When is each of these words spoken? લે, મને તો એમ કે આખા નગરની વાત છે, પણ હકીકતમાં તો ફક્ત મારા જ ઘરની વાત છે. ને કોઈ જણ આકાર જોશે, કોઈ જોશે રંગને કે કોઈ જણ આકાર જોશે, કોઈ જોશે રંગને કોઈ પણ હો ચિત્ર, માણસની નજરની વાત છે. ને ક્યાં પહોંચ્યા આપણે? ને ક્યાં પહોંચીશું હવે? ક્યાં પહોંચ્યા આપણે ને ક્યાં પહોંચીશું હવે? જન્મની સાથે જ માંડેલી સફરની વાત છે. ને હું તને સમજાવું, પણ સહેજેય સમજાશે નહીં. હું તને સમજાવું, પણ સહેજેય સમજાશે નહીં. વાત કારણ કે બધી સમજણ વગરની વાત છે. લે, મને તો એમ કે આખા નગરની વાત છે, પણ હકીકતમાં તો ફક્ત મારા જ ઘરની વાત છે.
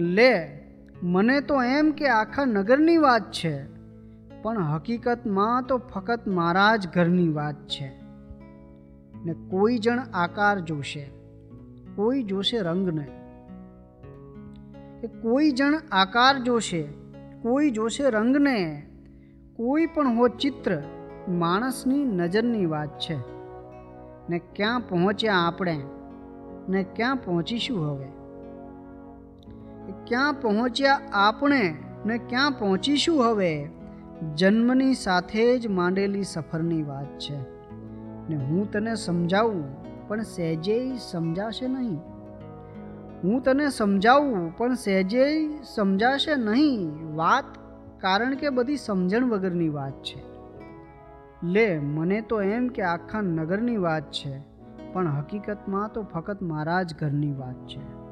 લે, 0.00 0.60
મને 1.02 1.40
તો 1.40 1.62
એમ 1.62 1.90
કે 1.90 2.08
આખા 2.08 2.44
નગરની 2.44 2.96
વાત 2.96 3.32
છે, 3.32 3.66
પણ 4.42 4.62
હકીકતમાં 4.62 5.62
તો 5.62 5.78
ફક્ત 5.78 6.28
મારા 6.28 6.76
જ 6.76 6.88
ઘરની 6.94 7.28
વાત 7.28 7.54
છે. 7.54 7.92
ને 9.24 9.34
કોઈ 9.50 9.78
જણ 9.78 9.98
આકાર 10.14 10.60
જોશે, 10.60 11.10
કોઈ 11.96 12.22
જોશે 12.22 12.58
રંગને 12.58 13.06
કે 15.00 15.06
કોઈ 15.06 15.50
જણ 15.50 15.74
આકાર 15.92 16.38
જોશે, 16.38 16.82
કોઈ 17.42 17.70
જોશે 17.70 18.10
રંગને 18.10 18.86
કોઈ 19.56 19.86
પણ 19.86 20.08
હો 20.08 20.28
ચિત્ર, 20.28 20.82
માણસની 21.28 22.04
નજરની 22.04 22.66
વાત 22.66 22.98
છે. 22.98 23.16
ને 24.30 24.38
ક્યાં 24.38 24.80
પહોંચ્યા 24.80 25.34
આપણે? 25.34 25.80
ને 26.68 26.82
ક્યાં 26.82 27.16
પહોંચીશું 27.16 27.90
હવે? 27.90 28.23
ક્યાં 30.06 30.34
પહોંચ્યા 30.34 31.00
આપણે 31.12 31.74
ને 32.06 32.18
ક્યાં 32.18 32.50
પહોંચીશું 32.50 33.30
હવે? 33.30 33.68
જન્મની 34.36 34.94
સાથે 34.94 35.58
જ 35.58 35.66
માંડેલી 35.66 36.22
સફરની 36.22 36.82
વાત 36.82 37.18
છે. 37.18 37.36
ને 38.28 38.36
હું 38.36 38.70
તને 38.70 38.94
સમજાવું, 38.94 39.84
પણ 40.08 40.22
સહેજેય 40.22 40.96
સમજાશે 40.96 41.68
નહીં. 41.68 41.98
હું 43.24 43.42
તને 43.42 43.68
સમજાવું, 43.68 44.56
પણ 44.56 44.74
સહેજેય 44.74 45.48
સમજાશે 45.74 46.36
નહીં. 46.36 46.90
વાત 47.16 47.44
કારણ 48.00 48.34
કે 48.34 48.50
બધી 48.50 48.76
સમજણ 48.76 49.24
વગરની 49.24 49.68
વાત 49.68 49.92
છે. 49.92 50.22
લે, 51.42 51.78
મને 51.78 52.20
તો 52.20 52.42
એમ 52.42 52.68
કે 52.68 52.82
આખા 52.82 53.20
નગરની 53.20 53.76
વાત 53.76 54.10
છે, 54.10 54.40
પણ 54.92 55.08
હકીકતમાં 55.08 55.92
તો 55.92 56.02
ફક્ત 56.02 56.42
મારા 56.42 56.82
જ 56.82 56.94
ઘરની 56.98 57.32
વાત 57.32 57.66
છે. 57.66 58.03